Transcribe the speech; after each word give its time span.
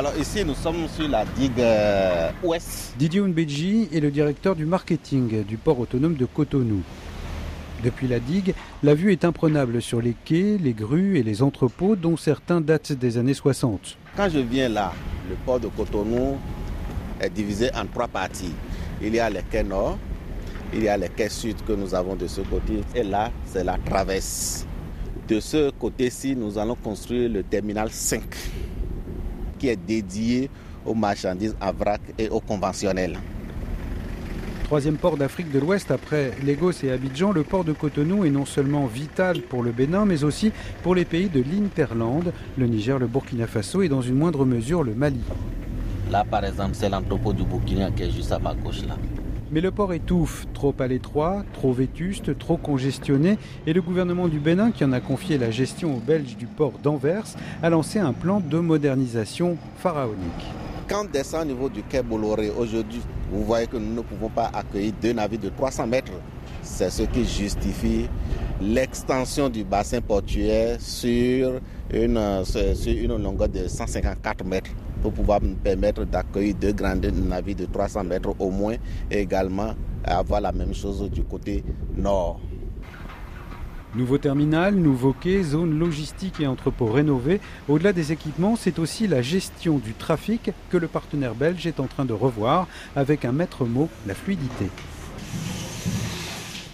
Alors 0.00 0.16
ici, 0.16 0.42
nous 0.46 0.54
sommes 0.54 0.88
sur 0.88 1.06
la 1.10 1.26
digue 1.26 1.60
euh, 1.60 2.30
ouest. 2.42 2.94
Didier 2.98 3.20
Unbeji 3.20 3.86
est 3.92 4.00
le 4.00 4.10
directeur 4.10 4.56
du 4.56 4.64
marketing 4.64 5.44
du 5.44 5.58
port 5.58 5.78
autonome 5.78 6.14
de 6.14 6.24
Cotonou. 6.24 6.80
Depuis 7.84 8.08
la 8.08 8.18
digue, 8.18 8.54
la 8.82 8.94
vue 8.94 9.12
est 9.12 9.26
imprenable 9.26 9.82
sur 9.82 10.00
les 10.00 10.14
quais, 10.24 10.56
les 10.58 10.72
grues 10.72 11.18
et 11.18 11.22
les 11.22 11.42
entrepôts 11.42 11.96
dont 11.96 12.16
certains 12.16 12.62
datent 12.62 12.92
des 12.92 13.18
années 13.18 13.34
60. 13.34 13.98
Quand 14.16 14.30
je 14.30 14.38
viens 14.38 14.70
là, 14.70 14.94
le 15.28 15.36
port 15.44 15.60
de 15.60 15.68
Cotonou 15.68 16.38
est 17.20 17.28
divisé 17.28 17.68
en 17.74 17.84
trois 17.84 18.08
parties. 18.08 18.54
Il 19.02 19.14
y 19.14 19.20
a 19.20 19.28
les 19.28 19.42
quais 19.50 19.64
nord, 19.64 19.98
il 20.72 20.82
y 20.82 20.88
a 20.88 20.96
les 20.96 21.10
quais 21.10 21.28
sud 21.28 21.62
que 21.66 21.74
nous 21.74 21.94
avons 21.94 22.16
de 22.16 22.26
ce 22.26 22.40
côté 22.40 22.80
et 22.94 23.02
là, 23.02 23.30
c'est 23.44 23.64
la 23.64 23.76
traverse. 23.76 24.64
De 25.28 25.40
ce 25.40 25.70
côté-ci, 25.72 26.34
nous 26.34 26.56
allons 26.56 26.74
construire 26.74 27.28
le 27.28 27.42
terminal 27.42 27.90
5 27.90 28.22
qui 29.60 29.68
est 29.68 29.76
dédié 29.76 30.50
aux 30.84 30.94
marchandises 30.94 31.54
à 31.60 31.70
vrac 31.70 32.00
et 32.18 32.28
aux 32.28 32.40
conventionnels. 32.40 33.18
Troisième 34.64 34.96
port 34.96 35.16
d'Afrique 35.16 35.50
de 35.52 35.58
l'Ouest 35.58 35.90
après 35.90 36.30
Lagos 36.46 36.72
et 36.84 36.90
Abidjan, 36.92 37.32
le 37.32 37.42
port 37.42 37.64
de 37.64 37.72
Cotonou 37.72 38.24
est 38.24 38.30
non 38.30 38.46
seulement 38.46 38.86
vital 38.86 39.42
pour 39.42 39.62
le 39.62 39.72
Bénin, 39.72 40.06
mais 40.06 40.22
aussi 40.24 40.52
pour 40.82 40.94
les 40.94 41.04
pays 41.04 41.28
de 41.28 41.42
l'Interland, 41.42 42.32
le 42.56 42.66
Niger, 42.66 42.98
le 42.98 43.08
Burkina 43.08 43.46
Faso 43.46 43.82
et 43.82 43.88
dans 43.88 44.00
une 44.00 44.14
moindre 44.14 44.44
mesure 44.44 44.84
le 44.84 44.94
Mali. 44.94 45.20
Là, 46.10 46.24
par 46.28 46.44
exemple, 46.44 46.74
c'est 46.74 46.88
l'entrepôt 46.88 47.32
du 47.32 47.42
Burkina 47.42 47.90
qui 47.90 48.04
est 48.04 48.10
juste 48.10 48.32
à 48.32 48.38
ma 48.38 48.54
gauche 48.54 48.82
là. 48.86 48.96
Mais 49.52 49.60
le 49.60 49.72
port 49.72 49.92
étouffe, 49.92 50.46
trop 50.54 50.74
à 50.78 50.86
l'étroit, 50.86 51.42
trop 51.52 51.72
vétuste, 51.72 52.38
trop 52.38 52.56
congestionné, 52.56 53.36
et 53.66 53.72
le 53.72 53.82
gouvernement 53.82 54.28
du 54.28 54.38
Bénin, 54.38 54.70
qui 54.70 54.84
en 54.84 54.92
a 54.92 55.00
confié 55.00 55.38
la 55.38 55.50
gestion 55.50 55.96
aux 55.96 56.00
Belges 56.00 56.36
du 56.36 56.46
port 56.46 56.74
d'Anvers, 56.80 57.24
a 57.60 57.68
lancé 57.68 57.98
un 57.98 58.12
plan 58.12 58.38
de 58.40 58.58
modernisation 58.58 59.56
pharaonique. 59.78 60.46
Quand 60.88 61.02
on 61.02 61.10
descend 61.10 61.42
au 61.42 61.46
niveau 61.46 61.68
du 61.68 61.82
quai 61.82 62.02
Bolloré 62.02 62.50
aujourd'hui, 62.56 63.00
vous 63.32 63.44
voyez 63.44 63.66
que 63.66 63.76
nous 63.76 63.94
ne 63.94 64.02
pouvons 64.02 64.28
pas 64.28 64.50
accueillir 64.54 64.92
deux 65.02 65.12
navires 65.12 65.40
de 65.40 65.48
300 65.48 65.88
mètres. 65.88 66.12
C'est 66.62 66.90
ce 66.90 67.02
qui 67.02 67.24
justifie 67.24 68.08
l'extension 68.60 69.48
du 69.48 69.64
bassin 69.64 70.00
portuaire 70.00 70.80
sur 70.80 71.60
une, 71.92 72.44
sur 72.44 72.92
une 72.92 73.16
longueur 73.16 73.48
de 73.48 73.66
154 73.66 74.44
mètres 74.44 74.70
pour 75.02 75.12
pouvoir 75.12 75.40
nous 75.42 75.54
permettre 75.54 76.04
d'accueillir 76.04 76.54
deux 76.54 76.72
grands 76.72 76.94
navires 76.94 77.56
de 77.56 77.64
300 77.64 78.04
mètres 78.04 78.34
au 78.38 78.50
moins 78.50 78.76
et 79.10 79.20
également 79.20 79.74
avoir 80.04 80.40
la 80.40 80.52
même 80.52 80.74
chose 80.74 81.10
du 81.10 81.22
côté 81.22 81.64
nord. 81.96 82.40
Nouveau 83.94 84.18
terminal, 84.18 84.76
nouveau 84.76 85.12
quai, 85.12 85.42
zone 85.42 85.76
logistique 85.76 86.38
et 86.38 86.46
entrepôt 86.46 86.86
rénovés. 86.86 87.40
Au-delà 87.68 87.92
des 87.92 88.12
équipements, 88.12 88.54
c'est 88.54 88.78
aussi 88.78 89.08
la 89.08 89.20
gestion 89.20 89.78
du 89.78 89.94
trafic 89.94 90.52
que 90.70 90.76
le 90.76 90.86
partenaire 90.86 91.34
belge 91.34 91.66
est 91.66 91.80
en 91.80 91.88
train 91.88 92.04
de 92.04 92.12
revoir 92.12 92.68
avec 92.94 93.24
un 93.24 93.32
maître 93.32 93.64
mot, 93.64 93.88
la 94.06 94.14
fluidité. 94.14 94.66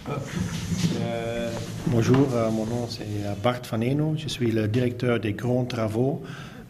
Euh, 0.09 1.51
bonjour, 1.87 2.27
euh, 2.33 2.49
mon 2.49 2.65
nom 2.65 2.87
c'est 2.87 3.05
Bart 3.43 3.61
Van 3.69 3.81
Eno. 3.81 4.15
Je 4.17 4.27
suis 4.27 4.51
le 4.51 4.67
directeur 4.67 5.19
des 5.19 5.33
grands 5.33 5.65
travaux 5.65 6.23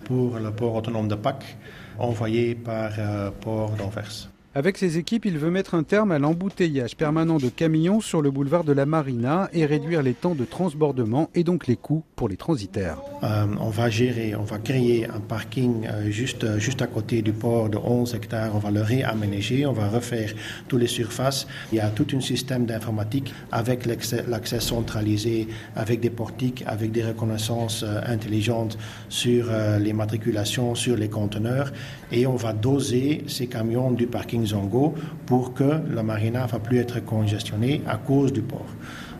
pour 0.06 0.40
le 0.40 0.52
port 0.52 0.76
autonome 0.76 1.08
de 1.08 1.16
Pâques, 1.16 1.58
envoyé 2.00 2.56
par 2.56 2.92
euh, 2.98 3.30
Port 3.42 3.72
d'Anvers. 3.72 4.30
Avec 4.58 4.80
ses 4.80 4.98
équipes, 4.98 5.26
il 5.26 5.38
veut 5.38 5.52
mettre 5.52 5.76
un 5.76 5.84
terme 5.84 6.12
à 6.12 6.18
l'embouteillage 6.18 6.96
permanent 6.96 7.38
de 7.38 7.48
camions 7.48 8.02
sur 8.02 8.24
le 8.24 8.32
boulevard 8.32 8.64
de 8.64 8.74
la 8.74 8.88
Marina 8.88 9.52
et 9.54 9.68
réduire 9.68 10.02
les 10.02 10.16
temps 10.16 10.34
de 10.34 10.46
transbordement 10.46 11.30
et 11.36 11.44
donc 11.44 11.68
les 11.68 11.76
coûts 11.76 12.04
pour 12.16 12.28
les 12.28 12.38
transitaires. 12.38 12.98
Euh, 13.22 13.46
on 13.60 13.70
va 13.70 13.92
gérer, 13.92 14.34
on 14.34 14.46
va 14.46 14.58
créer 14.58 15.08
un 15.08 15.20
parking 15.20 15.86
euh, 15.86 16.10
juste, 16.10 16.58
juste 16.58 16.82
à 16.82 16.88
côté 16.88 17.22
du 17.22 17.34
port 17.34 17.70
de 17.70 17.78
11 17.78 18.16
hectares. 18.16 18.56
On 18.56 18.58
va 18.58 18.72
le 18.72 18.82
réaménager, 18.82 19.68
on 19.68 19.74
va 19.74 19.90
refaire 19.90 20.34
toutes 20.68 20.82
les 20.82 20.88
surfaces. 20.88 21.46
Il 21.72 21.78
y 21.78 21.80
a 21.80 21.90
tout 21.90 22.08
un 22.16 22.20
système 22.20 22.66
d'informatique 22.66 23.36
avec 23.52 23.86
l'accès 23.86 24.60
centralisé, 24.60 25.50
avec 25.76 26.00
des 26.00 26.10
portiques, 26.10 26.64
avec 26.66 26.92
des 26.92 27.04
reconnaissances 27.04 27.84
euh, 27.84 28.02
intelligentes 28.08 28.80
sur 29.10 29.52
les 29.80 29.94
matriculations, 29.94 30.74
sur 30.74 30.96
les 30.96 31.10
conteneurs. 31.10 31.72
Et 32.12 32.26
on 32.26 32.36
va 32.36 32.54
doser 32.54 33.24
ces 33.28 33.46
camions 33.46 33.92
du 33.92 34.08
parking 34.08 34.47
Zongo 34.48 34.96
pour 35.26 35.54
que 35.54 35.82
la 35.94 36.04
marina 36.04 36.44
ne 36.44 36.48
va 36.48 36.60
plus 36.60 36.80
être 36.80 37.00
congestionnée 37.04 37.82
à 37.88 37.98
cause 37.98 38.34
du 38.34 38.42
port. 38.42 38.66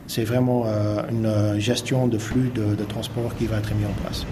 C'est 0.06 0.24
vraiment 0.24 0.64
euh, 0.66 1.02
une 1.10 1.60
gestion 1.60 2.08
de 2.08 2.18
flux 2.18 2.50
de 2.54 2.84
transport 2.84 3.34
qui 3.36 3.46
va 3.46 3.58
être 3.58 3.74
mise 3.74 3.86
en 3.86 4.02
place. 4.02 4.26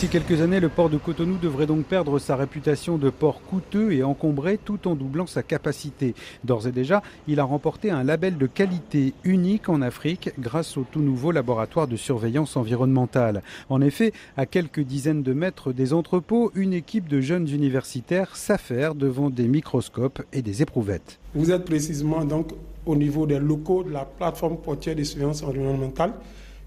D'ici 0.00 0.12
quelques 0.12 0.40
années, 0.40 0.60
le 0.60 0.70
port 0.70 0.88
de 0.88 0.96
Cotonou 0.96 1.36
devrait 1.36 1.66
donc 1.66 1.84
perdre 1.84 2.18
sa 2.18 2.34
réputation 2.34 2.96
de 2.96 3.10
port 3.10 3.42
coûteux 3.42 3.92
et 3.92 4.02
encombré 4.02 4.56
tout 4.56 4.88
en 4.88 4.94
doublant 4.94 5.26
sa 5.26 5.42
capacité. 5.42 6.14
D'ores 6.42 6.66
et 6.66 6.72
déjà, 6.72 7.02
il 7.28 7.38
a 7.38 7.44
remporté 7.44 7.90
un 7.90 8.02
label 8.02 8.38
de 8.38 8.46
qualité 8.46 9.12
unique 9.24 9.68
en 9.68 9.82
Afrique 9.82 10.30
grâce 10.38 10.78
au 10.78 10.86
tout 10.90 11.02
nouveau 11.02 11.32
laboratoire 11.32 11.86
de 11.86 11.96
surveillance 11.96 12.56
environnementale. 12.56 13.42
En 13.68 13.82
effet, 13.82 14.14
à 14.38 14.46
quelques 14.46 14.80
dizaines 14.80 15.22
de 15.22 15.34
mètres 15.34 15.70
des 15.70 15.92
entrepôts, 15.92 16.50
une 16.54 16.72
équipe 16.72 17.06
de 17.06 17.20
jeunes 17.20 17.50
universitaires 17.50 18.36
s'affaire 18.36 18.94
devant 18.94 19.28
des 19.28 19.48
microscopes 19.48 20.22
et 20.32 20.40
des 20.40 20.62
éprouvettes. 20.62 21.18
Vous 21.34 21.52
êtes 21.52 21.66
précisément 21.66 22.24
donc 22.24 22.52
au 22.86 22.96
niveau 22.96 23.26
des 23.26 23.38
locaux 23.38 23.82
de 23.82 23.90
la 23.90 24.06
plateforme 24.06 24.56
portière 24.56 24.96
de 24.96 25.04
surveillance 25.04 25.42
environnementale 25.42 26.14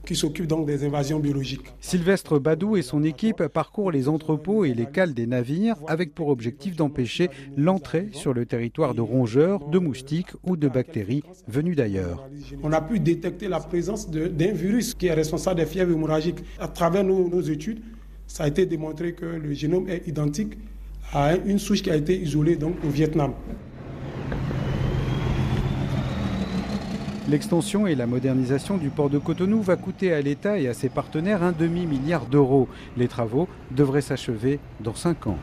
qui 0.05 0.15
s'occupe 0.15 0.47
donc 0.47 0.65
des 0.65 0.85
invasions 0.85 1.19
biologiques. 1.19 1.61
Sylvestre 1.79 2.39
Badou 2.39 2.77
et 2.77 2.81
son 2.81 3.03
équipe 3.03 3.47
parcourent 3.47 3.91
les 3.91 4.07
entrepôts 4.09 4.65
et 4.65 4.73
les 4.73 4.85
cales 4.85 5.13
des 5.13 5.27
navires 5.27 5.75
avec 5.87 6.13
pour 6.13 6.29
objectif 6.29 6.75
d'empêcher 6.75 7.29
l'entrée 7.57 8.09
sur 8.11 8.33
le 8.33 8.45
territoire 8.45 8.93
de 8.93 9.01
rongeurs, 9.01 9.67
de 9.69 9.79
moustiques 9.79 10.31
ou 10.43 10.57
de 10.57 10.67
bactéries 10.67 11.23
venues 11.47 11.75
d'ailleurs. 11.75 12.27
On 12.61 12.71
a 12.73 12.81
pu 12.81 12.99
détecter 12.99 13.47
la 13.47 13.59
présence 13.59 14.09
d'un 14.09 14.51
virus 14.51 14.93
qui 14.93 15.07
est 15.07 15.13
responsable 15.13 15.59
des 15.59 15.65
fièvres 15.65 15.91
hémorragiques. 15.91 16.43
À 16.59 16.67
travers 16.67 17.03
nos, 17.03 17.29
nos 17.29 17.41
études, 17.41 17.81
ça 18.27 18.43
a 18.43 18.47
été 18.47 18.65
démontré 18.65 19.13
que 19.13 19.25
le 19.25 19.53
génome 19.53 19.87
est 19.89 20.07
identique 20.07 20.57
à 21.13 21.35
une 21.35 21.59
souche 21.59 21.81
qui 21.81 21.91
a 21.91 21.95
été 21.95 22.19
isolée 22.19 22.55
donc 22.55 22.75
au 22.83 22.89
Vietnam. 22.89 23.33
L'extension 27.29 27.87
et 27.87 27.95
la 27.95 28.05
modernisation 28.05 28.75
du 28.75 28.89
port 28.89 29.09
de 29.09 29.17
Cotonou 29.17 29.61
va 29.61 29.77
coûter 29.77 30.13
à 30.13 30.21
l'État 30.21 30.59
et 30.59 30.67
à 30.67 30.73
ses 30.73 30.89
partenaires 30.89 31.41
un 31.41 31.53
demi-milliard 31.53 32.25
d'euros. 32.25 32.67
Les 32.97 33.07
travaux 33.07 33.47
devraient 33.71 34.01
s'achever 34.01 34.59
dans 34.81 34.93
cinq 34.93 35.27
ans. 35.27 35.37